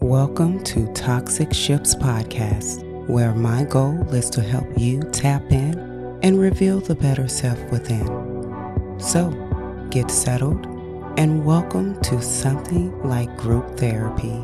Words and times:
Welcome 0.00 0.64
to 0.64 0.92
Toxic 0.94 1.54
Ships 1.54 1.94
Podcast, 1.94 2.82
where 3.08 3.34
my 3.34 3.62
goal 3.64 4.02
is 4.12 4.28
to 4.30 4.42
help 4.42 4.66
you 4.76 5.00
tap 5.12 5.52
in 5.52 5.78
and 6.22 6.40
reveal 6.40 6.80
the 6.80 6.96
better 6.96 7.28
self 7.28 7.58
within. 7.70 8.06
So, 8.98 9.30
get 9.90 10.10
settled 10.10 10.66
and 11.16 11.44
welcome 11.44 12.00
to 12.02 12.20
something 12.20 13.00
like 13.02 13.36
group 13.36 13.78
therapy. 13.78 14.42